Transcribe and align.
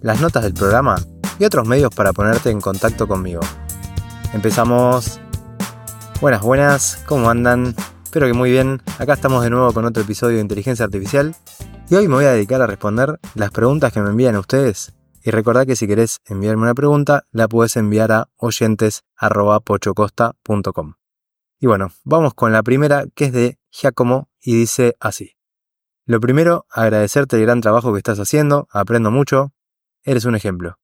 las 0.00 0.20
notas 0.20 0.44
del 0.44 0.54
programa 0.54 0.96
y 1.38 1.44
otros 1.44 1.66
medios 1.66 1.94
para 1.94 2.12
ponerte 2.12 2.50
en 2.50 2.60
contacto 2.60 3.06
conmigo. 3.06 3.40
Empezamos. 4.32 5.20
Buenas, 6.20 6.42
buenas, 6.42 7.02
¿cómo 7.06 7.30
andan? 7.30 7.74
Espero 8.04 8.26
que 8.26 8.32
muy 8.32 8.50
bien. 8.50 8.82
Acá 8.98 9.14
estamos 9.14 9.44
de 9.44 9.50
nuevo 9.50 9.72
con 9.72 9.84
otro 9.84 10.02
episodio 10.02 10.36
de 10.36 10.42
Inteligencia 10.42 10.84
Artificial 10.84 11.34
y 11.90 11.94
hoy 11.94 12.08
me 12.08 12.14
voy 12.14 12.24
a 12.24 12.32
dedicar 12.32 12.60
a 12.60 12.66
responder 12.66 13.20
las 13.34 13.50
preguntas 13.50 13.92
que 13.92 14.00
me 14.00 14.10
envían 14.10 14.36
ustedes. 14.36 14.94
Y 15.22 15.30
recordad 15.30 15.66
que 15.66 15.76
si 15.76 15.86
querés 15.86 16.20
enviarme 16.26 16.62
una 16.62 16.74
pregunta, 16.74 17.24
la 17.32 17.48
puedes 17.48 17.76
enviar 17.76 18.12
a 18.12 18.28
oyentes.pochocosta.com. 18.36 20.94
Y 21.60 21.66
bueno, 21.66 21.90
vamos 22.04 22.34
con 22.34 22.52
la 22.52 22.62
primera 22.62 23.06
que 23.14 23.24
es 23.26 23.32
de 23.32 23.58
Giacomo 23.70 24.30
y 24.40 24.54
dice 24.54 24.96
así. 25.00 25.32
Lo 26.06 26.20
primero, 26.20 26.66
agradecerte 26.70 27.36
el 27.36 27.42
gran 27.42 27.60
trabajo 27.60 27.92
que 27.92 27.98
estás 27.98 28.18
haciendo, 28.18 28.66
aprendo 28.70 29.10
mucho, 29.10 29.52
eres 30.08 30.24
un 30.24 30.34
ejemplo. 30.34 30.78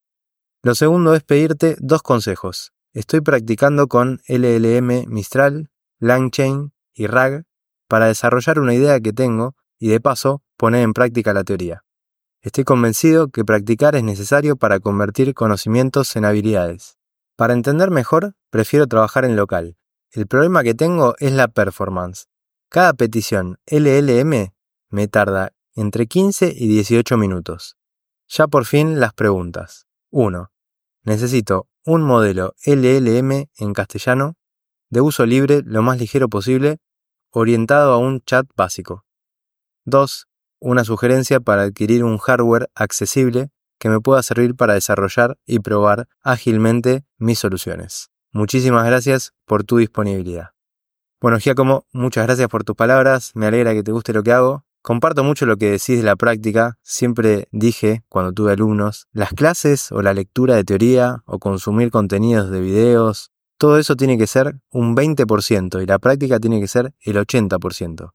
Lo 0.61 0.75
segundo 0.75 1.15
es 1.15 1.23
pedirte 1.23 1.75
dos 1.79 2.03
consejos. 2.03 2.73
Estoy 2.93 3.21
practicando 3.21 3.87
con 3.87 4.21
LLM 4.27 5.05
Mistral, 5.07 5.71
LangChain 5.99 6.73
y 6.93 7.07
RAG 7.07 7.43
para 7.87 8.05
desarrollar 8.05 8.59
una 8.59 8.75
idea 8.75 8.99
que 8.99 9.13
tengo 9.13 9.55
y 9.79 9.89
de 9.89 9.99
paso 9.99 10.43
poner 10.57 10.83
en 10.83 10.93
práctica 10.93 11.33
la 11.33 11.43
teoría. 11.43 11.83
Estoy 12.41 12.63
convencido 12.63 13.29
que 13.29 13.43
practicar 13.43 13.95
es 13.95 14.03
necesario 14.03 14.55
para 14.57 14.79
convertir 14.79 15.33
conocimientos 15.33 16.15
en 16.15 16.25
habilidades. 16.25 16.97
Para 17.35 17.53
entender 17.53 17.89
mejor, 17.89 18.35
prefiero 18.51 18.85
trabajar 18.85 19.25
en 19.25 19.35
local. 19.35 19.75
El 20.11 20.27
problema 20.27 20.61
que 20.61 20.75
tengo 20.75 21.15
es 21.17 21.33
la 21.33 21.47
performance. 21.47 22.27
Cada 22.69 22.93
petición 22.93 23.57
LLM 23.65 24.53
me 24.89 25.07
tarda 25.07 25.51
entre 25.75 26.05
15 26.05 26.53
y 26.55 26.67
18 26.67 27.17
minutos. 27.17 27.75
Ya 28.27 28.47
por 28.47 28.65
fin 28.65 28.99
las 28.99 29.13
preguntas. 29.13 29.87
1. 30.09 30.51
Necesito 31.03 31.67
un 31.83 32.01
modelo 32.01 32.55
LLM 32.65 33.49
en 33.57 33.73
castellano, 33.73 34.35
de 34.89 35.01
uso 35.01 35.25
libre 35.25 35.61
lo 35.63 35.81
más 35.81 35.99
ligero 35.99 36.29
posible, 36.29 36.77
orientado 37.29 37.93
a 37.93 37.97
un 37.97 38.21
chat 38.21 38.47
básico. 38.55 39.05
2. 39.85 40.27
Una 40.59 40.83
sugerencia 40.83 41.39
para 41.39 41.63
adquirir 41.63 42.03
un 42.03 42.17
hardware 42.17 42.69
accesible 42.73 43.51
que 43.77 43.89
me 43.89 43.99
pueda 43.99 44.23
servir 44.23 44.55
para 44.55 44.73
desarrollar 44.73 45.37
y 45.45 45.59
probar 45.59 46.07
ágilmente 46.21 47.05
mis 47.17 47.39
soluciones. 47.39 48.09
Muchísimas 48.31 48.85
gracias 48.85 49.33
por 49.45 49.63
tu 49.63 49.77
disponibilidad. 49.77 50.51
Bueno, 51.21 51.37
Giacomo, 51.39 51.85
muchas 51.91 52.25
gracias 52.25 52.47
por 52.47 52.63
tus 52.63 52.75
palabras, 52.75 53.31
me 53.35 53.45
alegra 53.47 53.73
que 53.73 53.83
te 53.83 53.91
guste 53.91 54.13
lo 54.13 54.23
que 54.23 54.31
hago 54.31 54.65
Comparto 54.85 55.23
mucho 55.23 55.47
lo 55.47 55.57
que 55.57 55.71
decís 55.71 55.97
de 55.97 56.03
la 56.03 56.15
práctica. 56.15 56.77
Siempre 56.83 57.47
dije, 57.51 58.03
cuando 58.07 58.33
tuve 58.33 58.51
alumnos, 58.51 59.07
las 59.13 59.33
clases 59.33 59.91
o 59.91 60.03
la 60.03 60.13
lectura 60.13 60.53
de 60.53 60.63
teoría 60.63 61.23
o 61.25 61.39
consumir 61.39 61.89
contenidos 61.89 62.51
de 62.51 62.61
videos, 62.61 63.31
todo 63.57 63.79
eso 63.79 63.95
tiene 63.95 64.15
que 64.15 64.27
ser 64.27 64.59
un 64.69 64.95
20% 64.95 65.81
y 65.81 65.87
la 65.87 65.97
práctica 65.97 66.39
tiene 66.39 66.61
que 66.61 66.67
ser 66.67 66.93
el 67.01 67.15
80%. 67.15 68.11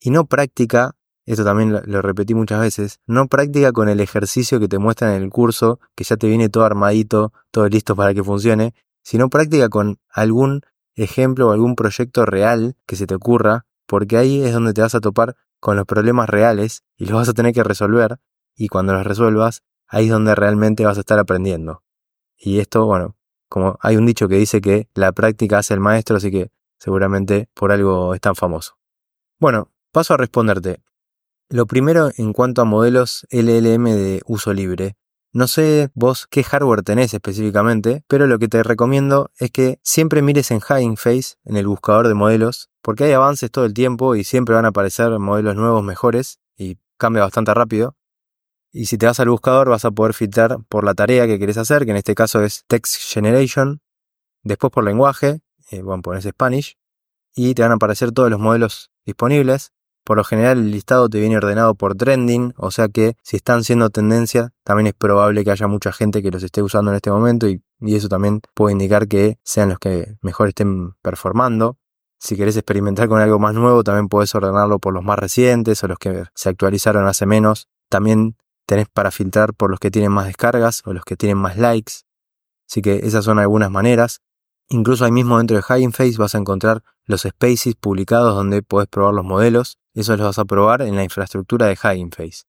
Y 0.00 0.08
no 0.08 0.24
práctica, 0.24 0.96
esto 1.26 1.44
también 1.44 1.78
lo, 1.84 2.00
repetí 2.00 2.32
muchas 2.32 2.62
veces, 2.62 3.00
no 3.06 3.28
práctica 3.28 3.72
con 3.72 3.90
el 3.90 4.00
ejercicio 4.00 4.58
que 4.60 4.68
te 4.68 4.78
muestran 4.78 5.12
en 5.12 5.22
el 5.22 5.28
curso, 5.28 5.80
que 5.94 6.04
ya 6.04 6.16
te 6.16 6.28
viene 6.28 6.48
todo 6.48 6.64
armadito, 6.64 7.34
todo 7.50 7.68
listo 7.68 7.94
para 7.94 8.14
que 8.14 8.24
funcione, 8.24 8.72
sino 9.02 9.28
práctica 9.28 9.68
con 9.68 9.98
algún 10.08 10.62
ejemplo 10.94 11.48
o 11.48 11.52
algún 11.52 11.76
proyecto 11.76 12.24
real 12.24 12.74
que 12.86 12.96
se 12.96 13.06
te 13.06 13.14
ocurra, 13.14 13.66
porque 13.86 14.16
ahí 14.16 14.42
es 14.42 14.54
donde 14.54 14.72
te 14.72 14.80
vas 14.80 14.94
a 14.94 15.00
topar 15.00 15.36
con 15.64 15.78
los 15.78 15.86
problemas 15.86 16.28
reales 16.28 16.84
y 16.98 17.06
los 17.06 17.14
vas 17.14 17.28
a 17.30 17.32
tener 17.32 17.54
que 17.54 17.64
resolver 17.64 18.18
y 18.54 18.68
cuando 18.68 18.92
los 18.92 19.02
resuelvas, 19.06 19.62
ahí 19.86 20.04
es 20.04 20.10
donde 20.10 20.34
realmente 20.34 20.84
vas 20.84 20.98
a 20.98 21.00
estar 21.00 21.18
aprendiendo. 21.18 21.82
Y 22.36 22.58
esto, 22.58 22.84
bueno, 22.84 23.16
como 23.48 23.78
hay 23.80 23.96
un 23.96 24.04
dicho 24.04 24.28
que 24.28 24.34
dice 24.34 24.60
que 24.60 24.90
la 24.92 25.12
práctica 25.12 25.56
hace 25.56 25.72
el 25.72 25.80
maestro, 25.80 26.18
así 26.18 26.30
que 26.30 26.50
seguramente 26.78 27.48
por 27.54 27.72
algo 27.72 28.14
es 28.14 28.20
tan 28.20 28.34
famoso. 28.34 28.76
Bueno, 29.40 29.70
paso 29.90 30.12
a 30.12 30.18
responderte. 30.18 30.82
Lo 31.48 31.64
primero 31.64 32.10
en 32.14 32.34
cuanto 32.34 32.60
a 32.60 32.66
modelos 32.66 33.26
LLM 33.30 33.84
de 33.84 34.20
uso 34.26 34.52
libre. 34.52 34.98
No 35.34 35.48
sé 35.48 35.90
vos 35.94 36.28
qué 36.30 36.44
hardware 36.44 36.82
tenés 36.82 37.12
específicamente, 37.12 38.04
pero 38.06 38.28
lo 38.28 38.38
que 38.38 38.46
te 38.46 38.62
recomiendo 38.62 39.32
es 39.40 39.50
que 39.50 39.80
siempre 39.82 40.22
mires 40.22 40.52
en 40.52 40.58
Hugging 40.58 40.96
Face, 40.96 41.34
en 41.44 41.56
el 41.56 41.66
buscador 41.66 42.06
de 42.06 42.14
modelos, 42.14 42.70
porque 42.82 43.02
hay 43.02 43.12
avances 43.14 43.50
todo 43.50 43.64
el 43.64 43.74
tiempo 43.74 44.14
y 44.14 44.22
siempre 44.22 44.54
van 44.54 44.64
a 44.64 44.68
aparecer 44.68 45.18
modelos 45.18 45.56
nuevos 45.56 45.82
mejores 45.82 46.38
y 46.56 46.78
cambia 46.98 47.24
bastante 47.24 47.52
rápido. 47.52 47.96
Y 48.70 48.86
si 48.86 48.96
te 48.96 49.06
vas 49.06 49.18
al 49.18 49.28
buscador 49.28 49.68
vas 49.68 49.84
a 49.84 49.90
poder 49.90 50.14
filtrar 50.14 50.58
por 50.68 50.84
la 50.84 50.94
tarea 50.94 51.26
que 51.26 51.40
querés 51.40 51.58
hacer, 51.58 51.84
que 51.84 51.90
en 51.90 51.96
este 51.96 52.14
caso 52.14 52.40
es 52.44 52.62
Text 52.68 52.94
Generation, 53.12 53.80
después 54.44 54.72
por 54.72 54.84
lenguaje, 54.84 55.40
eh, 55.72 55.82
bueno, 55.82 56.00
pones 56.00 56.22
Spanish, 56.22 56.78
y 57.34 57.54
te 57.54 57.62
van 57.62 57.72
a 57.72 57.74
aparecer 57.74 58.12
todos 58.12 58.30
los 58.30 58.38
modelos 58.38 58.92
disponibles. 59.04 59.72
Por 60.04 60.18
lo 60.18 60.24
general 60.24 60.58
el 60.58 60.70
listado 60.70 61.08
te 61.08 61.18
viene 61.18 61.36
ordenado 61.36 61.74
por 61.74 61.94
trending, 61.94 62.52
o 62.56 62.70
sea 62.70 62.88
que 62.88 63.16
si 63.22 63.36
están 63.36 63.64
siendo 63.64 63.88
tendencia, 63.90 64.52
también 64.62 64.86
es 64.88 64.94
probable 64.94 65.44
que 65.44 65.50
haya 65.50 65.66
mucha 65.66 65.92
gente 65.92 66.22
que 66.22 66.30
los 66.30 66.42
esté 66.42 66.62
usando 66.62 66.90
en 66.90 66.96
este 66.96 67.10
momento 67.10 67.48
y, 67.48 67.62
y 67.80 67.96
eso 67.96 68.08
también 68.08 68.42
puede 68.54 68.72
indicar 68.72 69.08
que 69.08 69.38
sean 69.42 69.70
los 69.70 69.78
que 69.78 70.16
mejor 70.20 70.48
estén 70.48 70.92
performando. 71.00 71.78
Si 72.18 72.36
querés 72.36 72.56
experimentar 72.56 73.08
con 73.08 73.20
algo 73.20 73.38
más 73.38 73.54
nuevo, 73.54 73.82
también 73.82 74.08
podés 74.08 74.34
ordenarlo 74.34 74.78
por 74.78 74.94
los 74.94 75.02
más 75.02 75.18
recientes 75.18 75.82
o 75.84 75.88
los 75.88 75.98
que 75.98 76.24
se 76.34 76.48
actualizaron 76.48 77.06
hace 77.06 77.26
menos. 77.26 77.68
También 77.90 78.36
tenés 78.66 78.88
para 78.88 79.10
filtrar 79.10 79.54
por 79.54 79.70
los 79.70 79.78
que 79.78 79.90
tienen 79.90 80.12
más 80.12 80.26
descargas 80.26 80.82
o 80.86 80.92
los 80.92 81.04
que 81.04 81.16
tienen 81.16 81.38
más 81.38 81.56
likes. 81.56 81.92
Así 82.68 82.82
que 82.82 83.00
esas 83.04 83.24
son 83.24 83.38
algunas 83.38 83.70
maneras. 83.70 84.22
Incluso 84.68 85.04
ahí 85.04 85.12
mismo 85.12 85.38
dentro 85.38 85.56
de 85.56 85.62
Hugging 85.62 85.92
Face 85.92 86.16
vas 86.16 86.34
a 86.34 86.38
encontrar 86.38 86.82
los 87.04 87.22
spaces 87.22 87.74
publicados 87.74 88.34
donde 88.34 88.62
podés 88.62 88.88
probar 88.88 89.14
los 89.14 89.24
modelos. 89.24 89.78
Eso 89.92 90.16
los 90.16 90.26
vas 90.26 90.38
a 90.38 90.44
probar 90.44 90.82
en 90.82 90.96
la 90.96 91.04
infraestructura 91.04 91.66
de 91.66 91.78
Hugging 91.82 92.10
Face. 92.10 92.44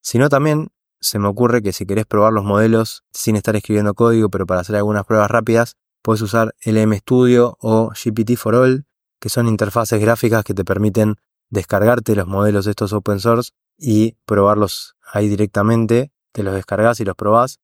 Si 0.00 0.18
no, 0.18 0.28
también 0.28 0.68
se 1.00 1.18
me 1.18 1.28
ocurre 1.28 1.62
que 1.62 1.72
si 1.72 1.86
querés 1.86 2.06
probar 2.06 2.32
los 2.32 2.44
modelos 2.44 3.04
sin 3.12 3.36
estar 3.36 3.54
escribiendo 3.56 3.94
código, 3.94 4.28
pero 4.28 4.46
para 4.46 4.60
hacer 4.60 4.76
algunas 4.76 5.04
pruebas 5.04 5.30
rápidas, 5.30 5.76
puedes 6.02 6.22
usar 6.22 6.54
LM 6.64 6.94
Studio 6.98 7.56
o 7.60 7.90
GPT 7.90 8.36
for 8.36 8.54
All, 8.54 8.86
que 9.20 9.28
son 9.28 9.48
interfaces 9.48 10.00
gráficas 10.00 10.44
que 10.44 10.54
te 10.54 10.64
permiten 10.64 11.16
descargarte 11.50 12.14
los 12.16 12.26
modelos 12.26 12.66
estos 12.66 12.92
open 12.92 13.20
source 13.20 13.52
y 13.78 14.16
probarlos 14.24 14.96
ahí 15.12 15.28
directamente. 15.28 16.12
Te 16.32 16.42
los 16.42 16.54
descargas 16.54 17.00
y 17.00 17.04
los 17.04 17.16
probás. 17.16 17.60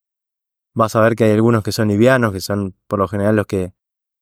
Vas 0.75 0.97
a 0.97 1.01
ver 1.01 1.17
que 1.17 1.25
hay 1.25 1.33
algunos 1.33 1.63
que 1.63 1.73
son 1.73 1.89
livianos, 1.89 2.33
que 2.33 2.41
son 2.41 2.75
por 2.87 2.99
lo 2.99 3.09
general 3.09 3.37
los 3.37 3.47
que 3.47 3.75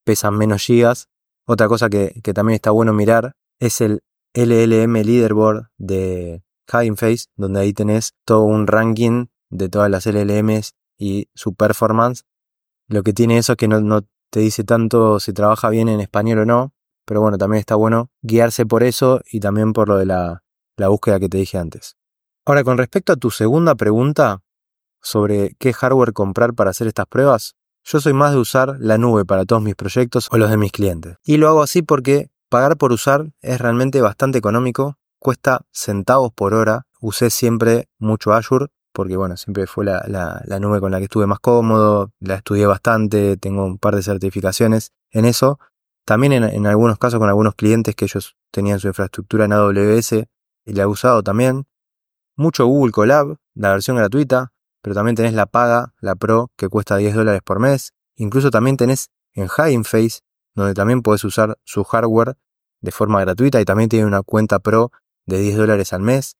pesan 0.03 0.37
menos 0.37 0.63
gigas. 0.63 1.09
Otra 1.45 1.67
cosa 1.67 1.89
que, 1.89 2.19
que 2.23 2.33
también 2.33 2.55
está 2.55 2.71
bueno 2.71 2.93
mirar 2.93 3.35
es 3.59 3.81
el 3.81 4.03
LLM 4.33 4.93
Leaderboard 5.03 5.69
de 5.77 6.43
Hugging 6.71 6.97
Face, 6.97 7.25
donde 7.35 7.61
ahí 7.61 7.73
tenés 7.73 8.13
todo 8.25 8.43
un 8.43 8.67
ranking 8.67 9.27
de 9.49 9.69
todas 9.69 9.89
las 9.89 10.05
LLMs 10.05 10.73
y 10.97 11.29
su 11.33 11.53
performance. 11.53 12.23
Lo 12.87 13.03
que 13.03 13.13
tiene 13.13 13.37
eso 13.37 13.53
es 13.53 13.57
que 13.57 13.67
no, 13.67 13.81
no 13.81 14.01
te 14.29 14.39
dice 14.39 14.63
tanto 14.63 15.19
si 15.19 15.33
trabaja 15.33 15.69
bien 15.69 15.89
en 15.89 15.99
español 15.99 16.39
o 16.39 16.45
no, 16.45 16.73
pero 17.05 17.21
bueno, 17.21 17.37
también 17.37 17.59
está 17.59 17.75
bueno 17.75 18.09
guiarse 18.21 18.65
por 18.65 18.83
eso 18.83 19.21
y 19.29 19.39
también 19.39 19.73
por 19.73 19.89
lo 19.89 19.97
de 19.97 20.05
la, 20.05 20.43
la 20.77 20.87
búsqueda 20.87 21.19
que 21.19 21.29
te 21.29 21.37
dije 21.37 21.57
antes. 21.57 21.97
Ahora, 22.45 22.63
con 22.63 22.77
respecto 22.77 23.13
a 23.13 23.17
tu 23.17 23.29
segunda 23.31 23.75
pregunta 23.75 24.41
sobre 25.01 25.55
qué 25.59 25.73
hardware 25.73 26.13
comprar 26.13 26.53
para 26.53 26.69
hacer 26.69 26.87
estas 26.87 27.07
pruebas, 27.07 27.55
yo 27.83 27.99
soy 27.99 28.13
más 28.13 28.31
de 28.31 28.37
usar 28.37 28.77
la 28.79 28.97
nube 28.97 29.25
para 29.25 29.45
todos 29.45 29.61
mis 29.61 29.75
proyectos 29.75 30.27
o 30.31 30.37
los 30.37 30.49
de 30.49 30.57
mis 30.57 30.71
clientes. 30.71 31.17
Y 31.23 31.37
lo 31.37 31.47
hago 31.49 31.63
así 31.63 31.81
porque 31.81 32.29
pagar 32.49 32.77
por 32.77 32.91
usar 32.91 33.31
es 33.41 33.59
realmente 33.59 34.01
bastante 34.01 34.37
económico, 34.37 34.97
cuesta 35.19 35.61
centavos 35.71 36.31
por 36.33 36.53
hora. 36.53 36.85
Usé 36.99 37.31
siempre 37.31 37.89
mucho 37.97 38.33
Azure 38.33 38.67
porque 38.93 39.15
bueno, 39.15 39.37
siempre 39.37 39.67
fue 39.67 39.85
la, 39.85 40.03
la, 40.45 40.59
nube 40.59 40.79
con 40.79 40.91
la 40.91 40.97
que 40.97 41.05
estuve 41.05 41.25
más 41.25 41.39
cómodo, 41.39 42.11
la 42.19 42.35
estudié 42.35 42.65
bastante, 42.65 43.37
tengo 43.37 43.65
un 43.65 43.77
par 43.77 43.95
de 43.95 44.03
certificaciones 44.03 44.91
en 45.11 45.25
eso, 45.25 45.59
también 46.05 46.33
en, 46.33 46.67
algunos 46.67 46.97
casos 46.97 47.19
con 47.19 47.29
algunos 47.29 47.55
clientes 47.55 47.95
que 47.95 48.05
ellos 48.05 48.35
tenían 48.51 48.79
su 48.79 48.87
infraestructura 48.87 49.45
en 49.45 49.53
AWS 49.53 50.13
y 50.65 50.73
la 50.73 50.83
he 50.83 50.85
usado 50.85 51.23
también. 51.23 51.65
Mucho 52.35 52.65
Google 52.65 52.91
Colab, 52.91 53.37
la 53.53 53.71
versión 53.71 53.97
gratuita. 53.97 54.51
Pero 54.81 54.95
también 54.95 55.15
tenés 55.15 55.33
la 55.33 55.45
paga, 55.45 55.93
la 55.99 56.15
Pro, 56.15 56.51
que 56.57 56.67
cuesta 56.69 56.97
10 56.97 57.15
dólares 57.15 57.41
por 57.43 57.59
mes. 57.59 57.93
Incluso 58.15 58.51
también 58.51 58.77
tenés 58.77 59.09
en 59.33 59.45
Hugging 59.45 59.85
Face, 59.85 60.21
donde 60.55 60.73
también 60.73 61.01
podés 61.01 61.23
usar 61.23 61.57
su 61.63 61.83
hardware 61.83 62.37
de 62.81 62.91
forma 62.91 63.21
gratuita 63.21 63.61
y 63.61 63.65
también 63.65 63.89
tiene 63.89 64.05
una 64.05 64.23
cuenta 64.23 64.59
Pro 64.59 64.91
de 65.25 65.39
10 65.39 65.57
dólares 65.57 65.93
al 65.93 66.01
mes. 66.01 66.35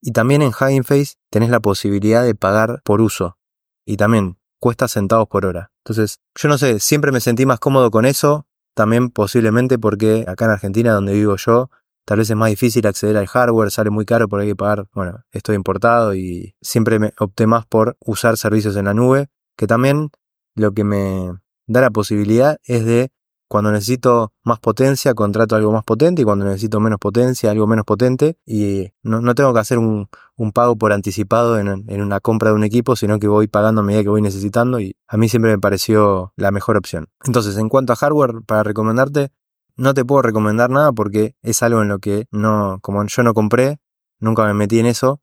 Y 0.00 0.12
también 0.12 0.42
en 0.42 0.48
Hugging 0.48 0.84
Face 0.84 1.14
tenés 1.30 1.50
la 1.50 1.60
posibilidad 1.60 2.22
de 2.22 2.34
pagar 2.34 2.82
por 2.84 3.00
uso. 3.00 3.38
Y 3.84 3.96
también 3.96 4.38
cuesta 4.58 4.88
centavos 4.88 5.28
por 5.28 5.46
hora. 5.46 5.70
Entonces, 5.84 6.20
yo 6.34 6.48
no 6.48 6.58
sé, 6.58 6.80
siempre 6.80 7.12
me 7.12 7.20
sentí 7.20 7.46
más 7.46 7.60
cómodo 7.60 7.90
con 7.90 8.04
eso. 8.04 8.46
También 8.74 9.10
posiblemente 9.10 9.78
porque 9.78 10.24
acá 10.28 10.44
en 10.44 10.50
Argentina, 10.50 10.92
donde 10.92 11.14
vivo 11.14 11.36
yo, 11.36 11.70
tal 12.06 12.18
vez 12.18 12.30
es 12.30 12.36
más 12.36 12.48
difícil 12.48 12.86
acceder 12.86 13.16
al 13.16 13.26
hardware, 13.26 13.70
sale 13.70 13.90
muy 13.90 14.06
caro 14.06 14.28
porque 14.28 14.44
hay 14.44 14.48
que 14.50 14.56
pagar, 14.56 14.86
bueno, 14.94 15.24
esto 15.32 15.52
importado 15.52 16.14
y 16.14 16.54
siempre 16.62 16.98
me 16.98 17.12
opté 17.18 17.46
más 17.46 17.66
por 17.66 17.96
usar 18.00 18.36
servicios 18.36 18.76
en 18.76 18.86
la 18.86 18.94
nube, 18.94 19.26
que 19.56 19.66
también 19.66 20.10
lo 20.54 20.72
que 20.72 20.84
me 20.84 21.32
da 21.66 21.80
la 21.80 21.90
posibilidad 21.90 22.58
es 22.64 22.84
de 22.86 23.10
cuando 23.48 23.70
necesito 23.72 24.32
más 24.44 24.58
potencia, 24.60 25.14
contrato 25.14 25.56
algo 25.56 25.72
más 25.72 25.84
potente 25.84 26.22
y 26.22 26.24
cuando 26.24 26.44
necesito 26.44 26.80
menos 26.80 26.98
potencia, 26.98 27.50
algo 27.50 27.66
menos 27.66 27.84
potente 27.84 28.38
y 28.44 28.92
no, 29.02 29.34
tengo 29.34 29.52
que 29.52 29.60
hacer 29.60 29.78
un, 29.78 30.08
pago 30.52 30.76
por 30.76 30.92
anticipado 30.92 31.58
en, 31.58 31.68
en, 31.88 32.02
una 32.02 32.20
compra 32.20 32.50
de 32.50 32.56
un 32.56 32.64
equipo, 32.64 32.96
sino 32.96 33.18
que 33.18 33.28
voy 33.28 33.48
pagando 33.48 33.80
a 33.80 33.84
medida 33.84 34.02
que 34.02 34.08
voy 34.08 34.22
necesitando 34.22 34.80
y 34.80 34.96
a 35.08 35.16
mí 35.16 35.28
siempre 35.28 35.50
me 35.50 35.58
pareció 35.58 36.32
la 36.36 36.50
mejor 36.50 36.76
opción. 36.76 37.08
Entonces, 37.24 37.56
en 37.56 37.68
cuanto 37.68 37.92
a 37.92 37.96
hardware, 37.96 38.42
para 38.46 38.62
recomendarte, 38.62 39.30
no 39.76 39.94
te 39.94 40.04
puedo 40.04 40.22
recomendar 40.22 40.70
nada 40.70 40.92
porque 40.92 41.34
es 41.42 41.62
algo 41.62 41.82
en 41.82 41.88
lo 41.88 41.98
que 41.98 42.26
no, 42.30 42.78
como 42.82 43.04
yo 43.06 43.22
no 43.22 43.34
compré, 43.34 43.78
nunca 44.18 44.44
me 44.46 44.54
metí 44.54 44.78
en 44.78 44.86
eso 44.86 45.20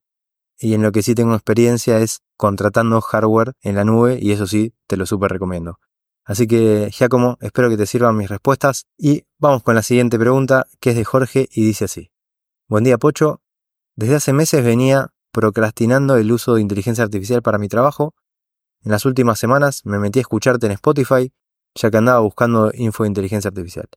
y 0.57 0.75
en 0.75 0.81
lo 0.83 0.91
que 0.91 1.01
sí 1.01 1.15
tengo 1.15 1.33
experiencia 1.33 1.99
es 1.99 2.21
contratando 2.37 3.01
hardware 3.01 3.53
en 3.61 3.75
la 3.75 3.83
nube 3.83 4.19
y 4.21 4.31
eso 4.31 4.47
sí, 4.47 4.73
te 4.87 4.97
lo 4.97 5.05
súper 5.05 5.31
recomiendo. 5.31 5.79
Así 6.25 6.47
que, 6.47 6.89
Giacomo, 6.91 7.37
espero 7.41 7.69
que 7.69 7.75
te 7.75 7.85
sirvan 7.85 8.15
mis 8.15 8.29
respuestas 8.29 8.85
y 8.97 9.25
vamos 9.39 9.61
con 9.63 9.75
la 9.75 9.81
siguiente 9.81 10.17
pregunta, 10.17 10.67
que 10.79 10.91
es 10.91 10.95
de 10.95 11.03
Jorge 11.03 11.49
y 11.51 11.65
dice 11.65 11.85
así. 11.85 12.11
Buen 12.69 12.85
día, 12.85 12.97
Pocho. 12.97 13.41
Desde 13.95 14.15
hace 14.15 14.31
meses 14.31 14.63
venía 14.63 15.09
procrastinando 15.31 16.15
el 16.15 16.31
uso 16.31 16.55
de 16.55 16.61
inteligencia 16.61 17.03
artificial 17.03 17.41
para 17.41 17.57
mi 17.57 17.67
trabajo. 17.67 18.13
En 18.83 18.91
las 18.91 19.05
últimas 19.05 19.37
semanas 19.37 19.81
me 19.85 19.99
metí 19.99 20.19
a 20.19 20.21
escucharte 20.21 20.65
en 20.65 20.71
Spotify, 20.73 21.33
ya 21.75 21.91
que 21.91 21.97
andaba 21.97 22.19
buscando 22.19 22.71
info 22.73 23.03
de 23.03 23.09
inteligencia 23.09 23.49
artificial. 23.49 23.89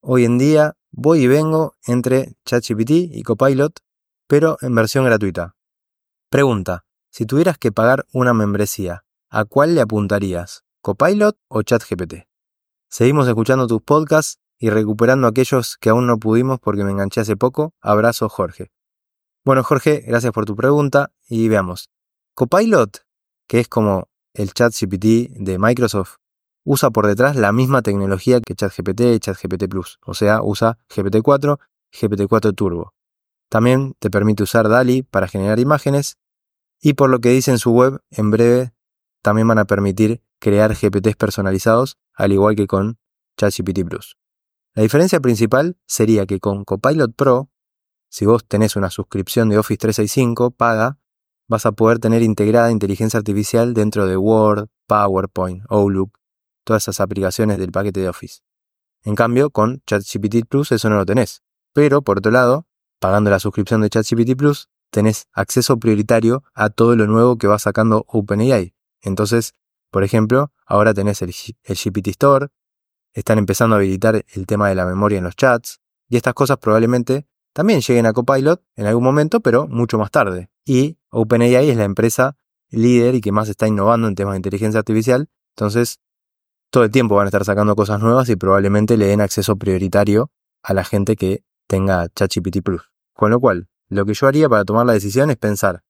Hoy 0.00 0.24
en 0.24 0.38
día 0.38 0.76
voy 0.92 1.24
y 1.24 1.26
vengo 1.26 1.74
entre 1.84 2.36
ChatGPT 2.44 2.90
y 2.90 3.22
Copilot, 3.24 3.80
pero 4.28 4.56
en 4.60 4.72
versión 4.76 5.04
gratuita. 5.04 5.56
Pregunta, 6.30 6.84
si 7.10 7.26
tuvieras 7.26 7.58
que 7.58 7.72
pagar 7.72 8.06
una 8.12 8.32
membresía, 8.32 9.04
¿a 9.28 9.44
cuál 9.44 9.74
le 9.74 9.80
apuntarías? 9.80 10.62
Copilot 10.82 11.36
o 11.48 11.62
ChatGPT. 11.62 12.28
Seguimos 12.88 13.26
escuchando 13.26 13.66
tus 13.66 13.82
podcasts 13.82 14.38
y 14.56 14.70
recuperando 14.70 15.26
aquellos 15.26 15.76
que 15.76 15.90
aún 15.90 16.06
no 16.06 16.18
pudimos 16.18 16.60
porque 16.60 16.84
me 16.84 16.92
enganché 16.92 17.22
hace 17.22 17.36
poco. 17.36 17.74
Abrazo, 17.80 18.28
Jorge. 18.28 18.70
Bueno, 19.44 19.64
Jorge, 19.64 20.04
gracias 20.06 20.32
por 20.32 20.44
tu 20.44 20.54
pregunta 20.54 21.12
y 21.28 21.48
veamos. 21.48 21.90
Copilot, 22.34 23.04
que 23.48 23.58
es 23.58 23.68
como 23.68 24.08
el 24.32 24.52
ChatGPT 24.52 25.32
de 25.40 25.58
Microsoft, 25.58 26.18
usa 26.68 26.90
por 26.90 27.06
detrás 27.06 27.34
la 27.34 27.50
misma 27.50 27.80
tecnología 27.80 28.42
que 28.42 28.54
ChatGPT 28.54 29.00
y 29.00 29.18
ChatGPT 29.20 29.68
Plus, 29.70 29.98
o 30.04 30.12
sea, 30.12 30.42
usa 30.42 30.78
GPT-4 30.90 31.58
y 31.90 31.96
GPT-4 31.96 32.54
Turbo. 32.54 32.92
También 33.48 33.94
te 33.98 34.10
permite 34.10 34.42
usar 34.42 34.68
DALI 34.68 35.02
para 35.02 35.28
generar 35.28 35.58
imágenes 35.60 36.18
y 36.82 36.92
por 36.92 37.08
lo 37.08 37.20
que 37.20 37.30
dice 37.30 37.50
en 37.50 37.58
su 37.58 37.70
web, 37.70 38.02
en 38.10 38.30
breve 38.30 38.74
también 39.22 39.48
van 39.48 39.58
a 39.58 39.64
permitir 39.64 40.22
crear 40.38 40.74
GPTs 40.74 41.16
personalizados, 41.16 41.96
al 42.12 42.32
igual 42.32 42.54
que 42.54 42.66
con 42.66 42.98
ChatGPT 43.38 43.86
Plus. 43.88 44.18
La 44.74 44.82
diferencia 44.82 45.20
principal 45.20 45.78
sería 45.86 46.26
que 46.26 46.38
con 46.38 46.64
Copilot 46.64 47.16
Pro, 47.16 47.48
si 48.10 48.26
vos 48.26 48.44
tenés 48.46 48.76
una 48.76 48.90
suscripción 48.90 49.48
de 49.48 49.56
Office 49.56 49.78
365 49.78 50.50
paga, 50.50 50.98
vas 51.48 51.64
a 51.64 51.72
poder 51.72 51.98
tener 51.98 52.22
integrada 52.22 52.70
inteligencia 52.70 53.16
artificial 53.16 53.72
dentro 53.72 54.06
de 54.06 54.18
Word, 54.18 54.68
PowerPoint, 54.86 55.64
Outlook, 55.70 56.18
todas 56.68 56.84
esas 56.84 57.00
aplicaciones 57.00 57.56
del 57.56 57.72
paquete 57.72 58.00
de 58.00 58.10
Office. 58.10 58.40
En 59.02 59.14
cambio, 59.14 59.48
con 59.48 59.80
ChatGPT 59.86 60.46
Plus 60.46 60.70
eso 60.70 60.90
no 60.90 60.96
lo 60.96 61.06
tenés. 61.06 61.42
Pero, 61.72 62.02
por 62.02 62.18
otro 62.18 62.30
lado, 62.30 62.66
pagando 63.00 63.30
la 63.30 63.38
suscripción 63.38 63.80
de 63.80 63.88
ChatGPT 63.88 64.36
Plus, 64.36 64.68
tenés 64.90 65.28
acceso 65.32 65.78
prioritario 65.78 66.44
a 66.52 66.68
todo 66.68 66.94
lo 66.94 67.06
nuevo 67.06 67.38
que 67.38 67.46
va 67.46 67.58
sacando 67.58 68.04
OpenAI. 68.06 68.74
Entonces, 69.00 69.54
por 69.90 70.04
ejemplo, 70.04 70.52
ahora 70.66 70.92
tenés 70.92 71.22
el, 71.22 71.30
GPT 71.30 72.08
Store, 72.08 72.48
están 73.14 73.38
empezando 73.38 73.74
a 73.74 73.78
habilitar 73.78 74.26
el 74.34 74.46
tema 74.46 74.68
de 74.68 74.74
la 74.74 74.84
memoria 74.84 75.16
en 75.16 75.24
los 75.24 75.36
chats, 75.36 75.80
y 76.06 76.18
estas 76.18 76.34
cosas 76.34 76.58
probablemente 76.58 77.26
también 77.54 77.80
lleguen 77.80 78.04
a 78.04 78.12
Copilot 78.12 78.62
en 78.76 78.86
algún 78.86 79.04
momento, 79.04 79.40
pero 79.40 79.66
mucho 79.68 79.96
más 79.96 80.10
tarde. 80.10 80.50
Y 80.66 80.98
OpenAI 81.08 81.70
es 81.70 81.78
la 81.78 81.84
empresa 81.84 82.36
líder 82.68 83.14
y 83.14 83.22
que 83.22 83.32
más 83.32 83.48
está 83.48 83.66
innovando 83.66 84.06
en 84.06 84.14
temas 84.14 84.34
de 84.34 84.38
inteligencia 84.40 84.80
artificial, 84.80 85.30
entonces 85.56 85.98
todo 86.70 86.84
el 86.84 86.90
tiempo 86.90 87.16
van 87.16 87.26
a 87.26 87.28
estar 87.28 87.44
sacando 87.44 87.74
cosas 87.74 88.00
nuevas 88.00 88.28
y 88.28 88.36
probablemente 88.36 88.96
le 88.96 89.06
den 89.06 89.20
acceso 89.20 89.56
prioritario 89.56 90.30
a 90.62 90.74
la 90.74 90.84
gente 90.84 91.16
que 91.16 91.42
tenga 91.66 92.08
ChatGPT 92.08 92.62
Plus. 92.62 92.90
Con 93.14 93.30
lo 93.30 93.40
cual, 93.40 93.68
lo 93.88 94.04
que 94.04 94.14
yo 94.14 94.26
haría 94.26 94.48
para 94.48 94.64
tomar 94.64 94.86
la 94.86 94.92
decisión 94.92 95.30
es 95.30 95.36
pensar, 95.36 95.82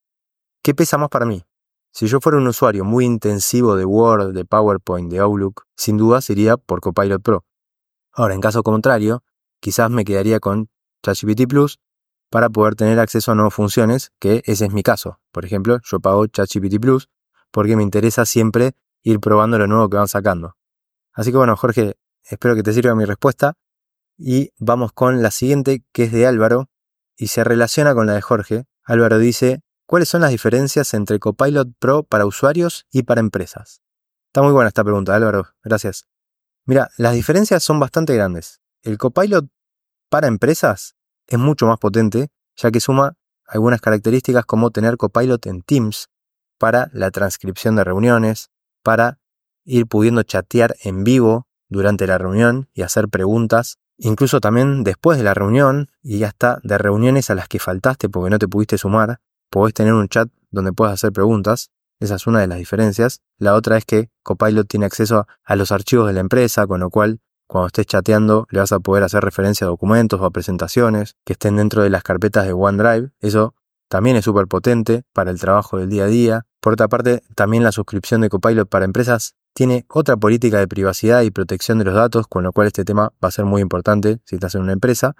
¿qué 0.63 0.73
pesa 0.73 0.97
más 0.97 1.09
para 1.09 1.25
mí? 1.25 1.43
Si 1.91 2.07
yo 2.07 2.21
fuera 2.21 2.37
un 2.37 2.47
usuario 2.47 2.85
muy 2.85 3.05
intensivo 3.05 3.75
de 3.75 3.83
Word, 3.83 4.33
de 4.33 4.45
PowerPoint, 4.45 5.11
de 5.11 5.19
Outlook, 5.19 5.63
sin 5.75 5.97
duda 5.97 6.21
sería 6.21 6.55
por 6.55 6.81
Copilot 6.81 7.21
Pro. 7.21 7.45
Ahora, 8.13 8.35
en 8.35 8.41
caso 8.41 8.63
contrario, 8.63 9.23
quizás 9.59 9.89
me 9.89 10.05
quedaría 10.05 10.39
con 10.39 10.69
ChatGPT 11.03 11.47
Plus 11.47 11.79
para 12.29 12.49
poder 12.49 12.75
tener 12.75 12.99
acceso 12.99 13.31
a 13.31 13.35
nuevas 13.35 13.53
funciones, 13.53 14.11
que 14.19 14.43
ese 14.45 14.65
es 14.65 14.71
mi 14.71 14.83
caso. 14.83 15.19
Por 15.31 15.45
ejemplo, 15.45 15.79
yo 15.83 15.99
pago 15.99 16.27
ChatGPT 16.27 16.79
Plus 16.79 17.09
porque 17.51 17.75
me 17.75 17.83
interesa 17.83 18.25
siempre 18.25 18.75
ir 19.01 19.19
probando 19.19 19.57
lo 19.57 19.67
nuevo 19.67 19.89
que 19.89 19.97
van 19.97 20.07
sacando. 20.07 20.55
Así 21.19 21.31
que 21.31 21.37
bueno, 21.37 21.57
Jorge, 21.57 21.97
espero 22.23 22.55
que 22.55 22.63
te 22.63 22.71
sirva 22.71 22.95
mi 22.95 23.03
respuesta. 23.03 23.55
Y 24.17 24.51
vamos 24.57 24.93
con 24.93 25.21
la 25.21 25.31
siguiente, 25.31 25.83
que 25.91 26.03
es 26.03 26.13
de 26.13 26.25
Álvaro, 26.25 26.69
y 27.17 27.27
se 27.27 27.43
relaciona 27.43 27.93
con 27.93 28.07
la 28.07 28.13
de 28.13 28.21
Jorge. 28.21 28.63
Álvaro 28.85 29.17
dice, 29.17 29.59
¿Cuáles 29.85 30.07
son 30.07 30.21
las 30.21 30.29
diferencias 30.29 30.93
entre 30.93 31.19
Copilot 31.19 31.73
Pro 31.77 32.03
para 32.03 32.25
usuarios 32.25 32.85
y 32.89 33.03
para 33.03 33.19
empresas? 33.19 33.81
Está 34.27 34.41
muy 34.41 34.53
buena 34.53 34.69
esta 34.69 34.85
pregunta, 34.85 35.13
Álvaro. 35.13 35.47
Gracias. 35.61 36.05
Mira, 36.65 36.89
las 36.95 37.15
diferencias 37.15 37.63
son 37.63 37.81
bastante 37.81 38.15
grandes. 38.15 38.61
El 38.81 38.97
Copilot 38.97 39.49
para 40.09 40.27
empresas 40.27 40.95
es 41.27 41.37
mucho 41.37 41.65
más 41.65 41.79
potente, 41.79 42.29
ya 42.55 42.71
que 42.71 42.79
suma 42.79 43.17
algunas 43.45 43.81
características 43.81 44.45
como 44.45 44.71
tener 44.71 44.95
Copilot 44.95 45.45
en 45.47 45.63
Teams 45.63 46.07
para 46.57 46.89
la 46.93 47.11
transcripción 47.11 47.75
de 47.75 47.83
reuniones, 47.83 48.51
para 48.83 49.19
ir 49.69 49.87
pudiendo 49.87 50.23
chatear 50.23 50.75
en 50.83 51.03
vivo 51.03 51.47
durante 51.69 52.07
la 52.07 52.17
reunión 52.17 52.67
y 52.73 52.81
hacer 52.81 53.07
preguntas, 53.07 53.77
incluso 53.97 54.41
también 54.41 54.83
después 54.83 55.17
de 55.17 55.23
la 55.23 55.33
reunión 55.33 55.89
y 56.01 56.23
hasta 56.23 56.59
de 56.63 56.77
reuniones 56.77 57.29
a 57.29 57.35
las 57.35 57.47
que 57.47 57.59
faltaste 57.59 58.09
porque 58.09 58.29
no 58.29 58.39
te 58.39 58.47
pudiste 58.47 58.77
sumar, 58.77 59.19
podés 59.49 59.73
tener 59.73 59.93
un 59.93 60.07
chat 60.07 60.29
donde 60.51 60.73
puedas 60.73 60.93
hacer 60.93 61.11
preguntas. 61.13 61.71
Esa 61.99 62.15
es 62.15 62.27
una 62.27 62.39
de 62.39 62.47
las 62.47 62.57
diferencias. 62.57 63.21
La 63.37 63.55
otra 63.55 63.77
es 63.77 63.85
que 63.85 64.09
Copilot 64.23 64.67
tiene 64.67 64.85
acceso 64.85 65.27
a 65.43 65.55
los 65.55 65.71
archivos 65.71 66.07
de 66.07 66.13
la 66.13 66.21
empresa, 66.21 66.65
con 66.65 66.79
lo 66.79 66.89
cual 66.89 67.19
cuando 67.45 67.67
estés 67.67 67.87
chateando 67.87 68.47
le 68.51 68.59
vas 68.59 68.71
a 68.71 68.79
poder 68.79 69.03
hacer 69.03 69.23
referencia 69.23 69.65
a 69.65 69.69
documentos 69.69 70.19
o 70.21 70.25
a 70.25 70.31
presentaciones 70.31 71.15
que 71.25 71.33
estén 71.33 71.57
dentro 71.57 71.83
de 71.83 71.89
las 71.89 72.03
carpetas 72.03 72.45
de 72.45 72.53
OneDrive. 72.53 73.11
Eso 73.19 73.53
también 73.89 74.15
es 74.15 74.25
súper 74.25 74.47
potente 74.47 75.03
para 75.13 75.31
el 75.31 75.39
trabajo 75.39 75.77
del 75.77 75.89
día 75.89 76.05
a 76.05 76.07
día. 76.07 76.45
Por 76.61 76.73
otra 76.73 76.87
parte, 76.87 77.21
también 77.35 77.63
la 77.63 77.71
suscripción 77.71 78.21
de 78.21 78.29
Copilot 78.29 78.69
para 78.69 78.85
empresas 78.85 79.35
tiene 79.59 79.85
otra 79.89 80.15
política 80.15 80.57
de 80.57 80.69
privacidad 80.69 81.21
y 81.23 81.31
protección 81.31 81.79
de 81.79 81.83
los 81.83 81.93
datos, 81.93 82.27
con 82.27 82.45
lo 82.45 82.53
cual 82.53 82.67
este 82.67 82.85
tema 82.85 83.11
va 83.21 83.27
a 83.27 83.31
ser 83.31 83.43
muy 83.43 83.61
importante 83.61 84.21
si 84.23 84.35
estás 84.35 84.55
en 84.55 84.61
una 84.61 84.71
empresa. 84.71 85.17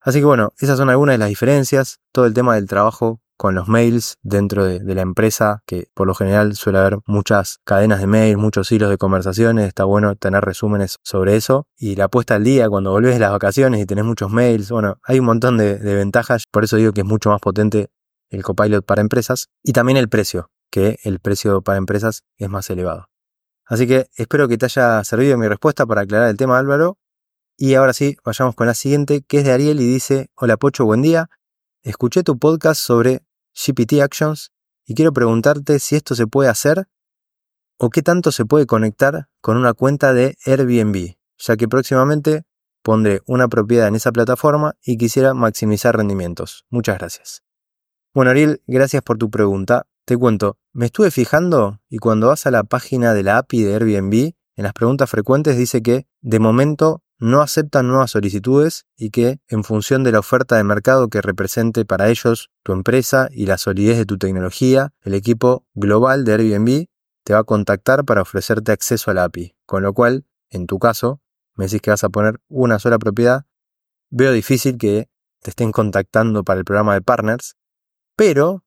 Así 0.00 0.20
que 0.20 0.24
bueno, 0.24 0.54
esas 0.58 0.78
son 0.78 0.88
algunas 0.88 1.12
de 1.12 1.18
las 1.18 1.28
diferencias. 1.28 1.98
Todo 2.10 2.24
el 2.24 2.32
tema 2.32 2.54
del 2.54 2.68
trabajo 2.68 3.20
con 3.36 3.54
los 3.54 3.68
mails 3.68 4.16
dentro 4.22 4.64
de, 4.64 4.80
la 4.94 5.02
empresa, 5.02 5.62
que 5.66 5.88
por 5.92 6.06
lo 6.06 6.14
general 6.14 6.56
suele 6.56 6.78
haber 6.78 7.00
muchas 7.06 7.58
cadenas 7.64 8.00
de 8.00 8.06
mails, 8.06 8.38
muchos 8.38 8.72
hilos 8.72 8.88
de 8.88 8.96
conversaciones, 8.96 9.68
está 9.68 9.84
bueno 9.84 10.16
tener 10.16 10.42
resúmenes 10.42 10.96
sobre 11.02 11.36
eso. 11.36 11.66
Y 11.76 11.96
la 11.96 12.08
puesta 12.08 12.36
al 12.36 12.44
día 12.44 12.70
cuando 12.70 12.92
volvés 12.92 13.12
de 13.12 13.20
las 13.20 13.30
vacaciones 13.30 13.82
y 13.82 13.84
tenés 13.84 14.06
muchos 14.06 14.30
mails, 14.30 14.70
bueno, 14.70 14.96
hay 15.02 15.18
un 15.18 15.26
montón 15.26 15.58
de, 15.58 15.78
de 15.78 15.94
ventajas, 15.94 16.44
por 16.50 16.64
eso 16.64 16.78
digo 16.78 16.92
que 16.92 17.02
es 17.02 17.06
mucho 17.06 17.28
más 17.28 17.42
potente 17.42 17.90
el 18.30 18.42
copilot 18.42 18.86
para 18.86 19.02
empresas 19.02 19.50
y 19.62 19.72
también 19.72 19.98
el 19.98 20.08
precio, 20.08 20.48
que 20.70 20.98
el 21.02 21.20
precio 21.20 21.60
para 21.60 21.76
empresas 21.76 22.22
es 22.38 22.48
más 22.48 22.70
elevado. 22.70 23.08
Así 23.66 23.86
que 23.86 24.08
espero 24.14 24.48
que 24.48 24.56
te 24.56 24.66
haya 24.66 25.02
servido 25.04 25.36
mi 25.36 25.48
respuesta 25.48 25.84
para 25.86 26.02
aclarar 26.02 26.30
el 26.30 26.36
tema 26.36 26.58
Álvaro. 26.58 26.98
Y 27.56 27.74
ahora 27.74 27.92
sí, 27.92 28.16
vayamos 28.24 28.54
con 28.54 28.66
la 28.66 28.74
siguiente, 28.74 29.22
que 29.22 29.38
es 29.38 29.44
de 29.44 29.52
Ariel 29.52 29.80
y 29.80 29.86
dice, 29.86 30.30
hola 30.36 30.56
Pocho, 30.56 30.84
buen 30.84 31.02
día. 31.02 31.28
Escuché 31.82 32.22
tu 32.22 32.38
podcast 32.38 32.80
sobre 32.80 33.22
GPT 33.54 34.00
Actions 34.02 34.52
y 34.84 34.94
quiero 34.94 35.12
preguntarte 35.12 35.80
si 35.80 35.96
esto 35.96 36.14
se 36.14 36.26
puede 36.26 36.48
hacer 36.48 36.86
o 37.78 37.90
qué 37.90 38.02
tanto 38.02 38.30
se 38.30 38.44
puede 38.44 38.66
conectar 38.66 39.28
con 39.40 39.56
una 39.56 39.74
cuenta 39.74 40.12
de 40.12 40.36
Airbnb, 40.46 41.16
ya 41.38 41.56
que 41.56 41.66
próximamente 41.66 42.44
pondré 42.82 43.20
una 43.26 43.48
propiedad 43.48 43.88
en 43.88 43.96
esa 43.96 44.12
plataforma 44.12 44.76
y 44.84 44.96
quisiera 44.96 45.34
maximizar 45.34 45.96
rendimientos. 45.96 46.64
Muchas 46.70 46.98
gracias. 46.98 47.42
Bueno, 48.14 48.30
Ariel, 48.30 48.62
gracias 48.66 49.02
por 49.02 49.18
tu 49.18 49.28
pregunta. 49.28 49.86
Te 50.06 50.16
cuento, 50.16 50.56
me 50.72 50.86
estuve 50.86 51.10
fijando 51.10 51.80
y 51.88 51.98
cuando 51.98 52.28
vas 52.28 52.46
a 52.46 52.52
la 52.52 52.62
página 52.62 53.12
de 53.12 53.24
la 53.24 53.38
API 53.38 53.64
de 53.64 53.74
Airbnb, 53.74 54.34
en 54.54 54.62
las 54.62 54.72
preguntas 54.72 55.10
frecuentes 55.10 55.56
dice 55.56 55.82
que 55.82 56.06
de 56.20 56.38
momento 56.38 57.02
no 57.18 57.40
aceptan 57.40 57.88
nuevas 57.88 58.12
solicitudes 58.12 58.86
y 58.96 59.10
que, 59.10 59.40
en 59.48 59.64
función 59.64 60.04
de 60.04 60.12
la 60.12 60.20
oferta 60.20 60.56
de 60.56 60.62
mercado 60.62 61.08
que 61.08 61.20
represente 61.22 61.84
para 61.84 62.08
ellos 62.08 62.50
tu 62.62 62.72
empresa 62.72 63.28
y 63.32 63.46
la 63.46 63.58
solidez 63.58 63.98
de 63.98 64.06
tu 64.06 64.16
tecnología, 64.16 64.94
el 65.00 65.14
equipo 65.14 65.66
global 65.74 66.24
de 66.24 66.34
Airbnb 66.34 66.86
te 67.24 67.32
va 67.32 67.40
a 67.40 67.44
contactar 67.44 68.04
para 68.04 68.22
ofrecerte 68.22 68.70
acceso 68.70 69.10
a 69.10 69.14
la 69.14 69.24
API. 69.24 69.56
Con 69.66 69.82
lo 69.82 69.92
cual, 69.92 70.24
en 70.50 70.68
tu 70.68 70.78
caso, 70.78 71.20
me 71.56 71.64
decís 71.64 71.82
que 71.82 71.90
vas 71.90 72.04
a 72.04 72.10
poner 72.10 72.40
una 72.46 72.78
sola 72.78 73.00
propiedad, 73.00 73.46
veo 74.10 74.30
difícil 74.30 74.78
que 74.78 75.08
te 75.42 75.50
estén 75.50 75.72
contactando 75.72 76.44
para 76.44 76.60
el 76.60 76.64
programa 76.64 76.94
de 76.94 77.02
partners, 77.02 77.56
pero 78.14 78.62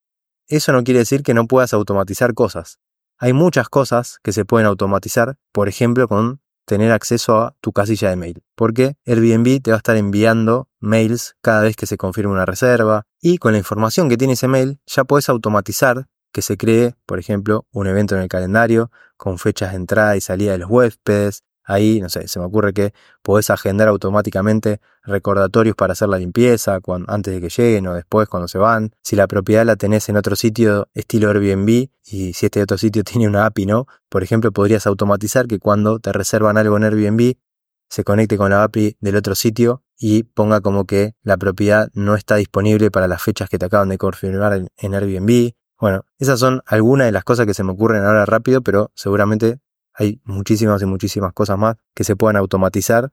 eso 0.50 0.74
no 0.74 0.84
quiere 0.84 1.00
decir 1.00 1.24
que 1.24 1.34
no 1.34 1.48
puedas 1.48 1.74
automatizar 1.74 2.34
cosas. 2.34 2.80
Hay 3.18 3.34
muchas 3.34 3.70
cosas 3.70 4.20
que 4.24 4.32
se 4.32 4.46
pueden 4.46 4.68
automatizar, 4.68 5.38
por 5.52 5.70
ejemplo, 5.70 6.08
con 6.08 6.42
tener 6.66 6.92
acceso 6.92 7.38
a 7.38 7.56
tu 7.62 7.74
casilla 7.74 8.10
de 8.10 8.16
mail, 8.16 8.44
porque 8.56 8.96
Airbnb 9.06 9.62
te 9.62 9.72
va 9.72 9.78
a 9.78 9.80
estar 9.80 9.98
enviando 9.98 10.70
mails 10.80 11.36
cada 11.42 11.62
vez 11.62 11.76
que 11.76 11.86
se 11.86 11.98
confirme 11.98 12.32
una 12.32 12.46
reserva 12.46 13.08
y 13.22 13.38
con 13.40 13.54
la 13.54 13.58
información 13.58 14.08
que 14.08 14.18
tiene 14.18 14.34
ese 14.34 14.48
mail 14.48 14.80
ya 14.86 15.04
puedes 15.04 15.30
automatizar 15.30 16.08
que 16.32 16.42
se 16.42 16.58
cree, 16.58 16.96
por 17.06 17.18
ejemplo, 17.18 17.66
un 17.72 17.88
evento 17.88 18.16
en 18.16 18.22
el 18.22 18.28
calendario 18.28 18.92
con 19.18 19.40
fechas 19.40 19.72
de 19.72 19.78
entrada 19.78 20.16
y 20.16 20.22
salida 20.22 20.52
de 20.52 20.60
los 20.60 20.70
huéspedes, 20.70 21.44
Ahí, 21.70 22.02
no 22.02 22.10
sé, 22.10 22.28
se 22.28 22.40
me 22.40 22.46
ocurre 22.46 22.74
que 22.74 22.96
podés 23.22 23.52
agendar 23.52 23.90
automáticamente 23.90 24.82
recordatorios 25.04 25.76
para 25.76 25.94
hacer 25.94 26.10
la 26.10 26.18
limpieza 26.18 26.80
antes 27.06 27.32
de 27.32 27.40
que 27.40 27.50
lleguen 27.50 27.86
o 27.86 27.94
después 27.94 28.28
cuando 28.28 28.48
se 28.48 28.58
van. 28.58 28.96
Si 29.04 29.16
la 29.16 29.28
propiedad 29.28 29.64
la 29.68 29.76
tenés 29.76 30.10
en 30.10 30.18
otro 30.18 30.36
sitio 30.36 30.88
estilo 30.96 31.30
Airbnb 31.30 31.70
y 32.06 32.34
si 32.34 32.46
este 32.48 32.64
otro 32.64 32.80
sitio 32.80 33.04
tiene 33.06 33.28
una 33.28 33.46
API, 33.46 33.68
¿no? 33.68 33.86
Por 34.10 34.24
ejemplo, 34.24 34.52
podrías 34.52 34.88
automatizar 34.88 35.46
que 35.46 35.60
cuando 35.60 36.00
te 36.00 36.12
reservan 36.12 36.58
algo 36.58 36.76
en 36.76 36.86
Airbnb 36.86 37.36
se 37.88 38.04
conecte 38.04 38.36
con 38.36 38.50
la 38.50 38.64
API 38.64 38.98
del 39.00 39.18
otro 39.18 39.36
sitio 39.36 39.84
y 39.96 40.24
ponga 40.24 40.62
como 40.62 40.86
que 40.86 41.14
la 41.22 41.38
propiedad 41.38 41.92
no 41.94 42.16
está 42.16 42.38
disponible 42.38 42.90
para 42.90 43.08
las 43.08 43.22
fechas 43.22 43.48
que 43.48 43.60
te 43.60 43.68
acaban 43.68 43.90
de 43.90 44.00
confirmar 44.00 44.54
en, 44.54 44.70
en 44.76 44.96
Airbnb. 44.96 45.52
Bueno, 45.80 46.04
esas 46.18 46.40
son 46.40 46.64
algunas 46.66 47.06
de 47.06 47.12
las 47.12 47.24
cosas 47.24 47.46
que 47.46 47.54
se 47.54 47.64
me 47.64 47.74
ocurren 47.74 48.04
ahora 48.04 48.26
rápido, 48.26 48.64
pero 48.64 48.92
seguramente 48.96 49.60
hay 50.00 50.20
muchísimas 50.24 50.82
y 50.82 50.86
muchísimas 50.86 51.34
cosas 51.34 51.60
más 51.60 51.76
que 51.94 52.06
se 52.06 52.16
puedan 52.16 52.38
automatizar 52.38 53.12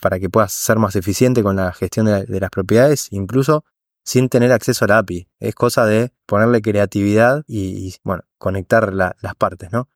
para 0.00 0.20
que 0.20 0.30
puedas 0.30 0.52
ser 0.52 0.78
más 0.78 0.94
eficiente 0.94 1.42
con 1.42 1.56
la 1.56 1.72
gestión 1.72 2.06
de, 2.06 2.40
las 2.40 2.50
propiedades, 2.50 3.08
incluso 3.10 3.64
sin 4.04 4.28
tener 4.28 4.52
acceso 4.52 4.84
a 4.84 4.88
la 4.88 4.98
API. 4.98 5.26
Es 5.40 5.56
cosa 5.56 5.86
de 5.86 6.12
ponerle 6.26 6.62
creatividad 6.62 7.42
y, 7.48 7.96
bueno, 8.04 8.22
conectar 8.38 8.94
las 8.94 9.34
partes, 9.36 9.72
¿no? 9.72 9.88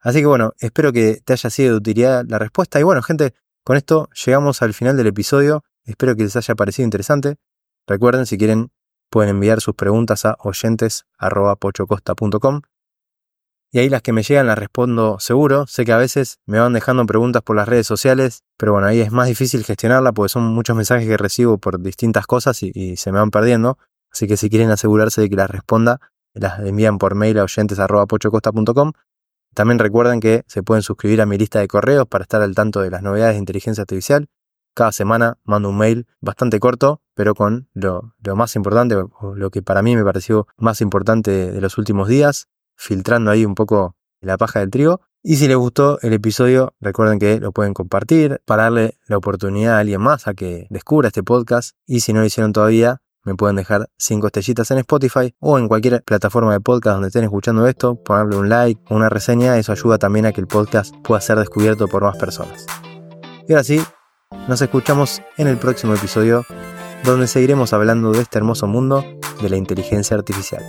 Así 0.00 0.20
que 0.20 0.26
bueno, 0.26 0.54
espero 0.58 0.90
que 0.92 1.20
te 1.24 1.34
haya 1.34 1.50
sido 1.50 1.72
de 1.72 1.76
utilidad 1.76 2.24
la 2.26 2.38
respuesta. 2.38 2.80
Y 2.80 2.82
bueno, 2.82 3.02
gente, 3.02 3.34
con 3.62 3.76
esto 3.76 4.08
llegamos 4.24 4.62
al 4.62 4.72
final 4.74 4.96
del 4.96 5.08
episodio. 5.08 5.64
Espero 5.84 6.16
que 6.16 6.22
les 6.24 6.34
haya 6.36 6.54
parecido 6.54 6.84
interesante. 6.84 7.36
Recuerden, 7.86 8.24
si 8.26 8.38
quieren, 8.38 8.70
pueden 9.10 9.28
enviar 9.30 9.60
sus 9.60 9.74
preguntas 9.74 10.24
a 10.24 10.36
oyentes.pochocosta.com 10.40 12.62
y 13.74 13.80
ahí 13.80 13.88
las 13.88 14.02
que 14.02 14.12
me 14.12 14.22
llegan 14.22 14.46
las 14.46 14.56
respondo 14.56 15.18
seguro. 15.18 15.66
Sé 15.66 15.84
que 15.84 15.92
a 15.92 15.96
veces 15.96 16.38
me 16.46 16.60
van 16.60 16.72
dejando 16.74 17.04
preguntas 17.06 17.42
por 17.42 17.56
las 17.56 17.66
redes 17.66 17.88
sociales, 17.88 18.44
pero 18.56 18.70
bueno, 18.70 18.86
ahí 18.86 19.00
es 19.00 19.10
más 19.10 19.26
difícil 19.26 19.64
gestionarla 19.64 20.12
porque 20.12 20.28
son 20.28 20.44
muchos 20.44 20.76
mensajes 20.76 21.08
que 21.08 21.16
recibo 21.16 21.58
por 21.58 21.82
distintas 21.82 22.28
cosas 22.28 22.62
y, 22.62 22.96
se 22.96 23.10
me 23.10 23.18
van 23.18 23.32
perdiendo. 23.32 23.76
Así 24.12 24.28
que 24.28 24.36
si 24.36 24.48
quieren 24.48 24.70
asegurarse 24.70 25.22
de 25.22 25.28
que 25.28 25.34
las 25.34 25.50
responda, 25.50 26.00
las 26.34 26.60
envían 26.60 26.98
por 26.98 27.16
mail 27.16 27.36
a 27.40 27.42
oyentes.pochocosta.com. 27.42 28.92
También 29.54 29.80
recuerden 29.80 30.20
que 30.20 30.44
se 30.46 30.62
pueden 30.62 30.82
suscribir 30.82 31.20
a 31.20 31.26
mi 31.26 31.36
lista 31.36 31.58
de 31.58 31.66
correos 31.66 32.06
para 32.06 32.22
estar 32.22 32.42
al 32.42 32.54
tanto 32.54 32.80
de 32.80 32.90
las 32.90 33.02
novedades 33.02 33.34
de 33.34 33.40
inteligencia 33.40 33.82
artificial. 33.82 34.28
Cada 34.76 34.92
semana 34.92 35.38
mando 35.42 35.70
un 35.70 35.78
mail 35.78 36.06
bastante 36.20 36.60
corto, 36.60 37.02
pero 37.14 37.34
con 37.34 37.68
lo, 37.74 38.14
más 38.36 38.54
importante, 38.54 38.94
o 38.94 39.34
lo 39.34 39.50
que 39.50 39.62
para 39.62 39.82
mí 39.82 39.96
me 39.96 40.04
pareció 40.04 40.46
más 40.58 40.80
importante 40.80 41.50
de 41.50 41.60
los 41.60 41.76
últimos 41.76 42.06
días 42.06 42.46
filtrando 42.76 43.30
ahí 43.30 43.44
un 43.44 43.54
poco 43.54 43.96
la 44.20 44.36
paja 44.36 44.60
del 44.60 44.70
trigo. 44.70 45.00
Y 45.22 45.36
si 45.36 45.48
les 45.48 45.56
gustó 45.56 45.98
el 46.02 46.12
episodio, 46.12 46.74
recuerden 46.80 47.18
que 47.18 47.40
lo 47.40 47.52
pueden 47.52 47.72
compartir 47.72 48.42
para 48.44 48.64
darle 48.64 48.98
la 49.06 49.16
oportunidad 49.16 49.76
a 49.76 49.78
alguien 49.80 50.00
más 50.00 50.28
a 50.28 50.34
que 50.34 50.66
descubra 50.70 51.08
este 51.08 51.22
podcast. 51.22 51.76
Y 51.86 52.00
si 52.00 52.12
no 52.12 52.20
lo 52.20 52.26
hicieron 52.26 52.52
todavía, 52.52 53.00
me 53.24 53.34
pueden 53.34 53.56
dejar 53.56 53.88
5 53.96 54.26
estrellitas 54.26 54.70
en 54.70 54.78
Spotify 54.78 55.34
o 55.40 55.58
en 55.58 55.66
cualquier 55.66 56.02
plataforma 56.04 56.52
de 56.52 56.60
podcast 56.60 56.96
donde 56.96 57.08
estén 57.08 57.24
escuchando 57.24 57.66
esto, 57.66 57.96
ponerle 57.96 58.36
un 58.36 58.50
like 58.50 58.82
o 58.90 58.96
una 58.96 59.08
reseña, 59.08 59.56
eso 59.56 59.72
ayuda 59.72 59.96
también 59.96 60.26
a 60.26 60.32
que 60.32 60.42
el 60.42 60.46
podcast 60.46 60.94
pueda 61.02 61.22
ser 61.22 61.38
descubierto 61.38 61.88
por 61.88 62.02
más 62.02 62.18
personas. 62.18 62.66
Y 63.48 63.52
ahora 63.52 63.64
sí, 63.64 63.82
nos 64.46 64.60
escuchamos 64.60 65.22
en 65.38 65.48
el 65.48 65.56
próximo 65.56 65.94
episodio 65.94 66.44
donde 67.02 67.26
seguiremos 67.26 67.72
hablando 67.72 68.12
de 68.12 68.20
este 68.20 68.38
hermoso 68.38 68.66
mundo 68.66 69.04
de 69.40 69.48
la 69.48 69.56
inteligencia 69.56 70.16
artificial. 70.16 70.62